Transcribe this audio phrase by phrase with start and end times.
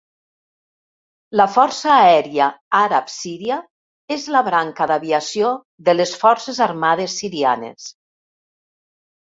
[1.39, 2.47] La Força Aèria
[2.79, 3.59] Àrab Síria
[4.17, 5.53] és la branca d'aviació
[5.91, 7.97] de les Forces Armades Sirianes.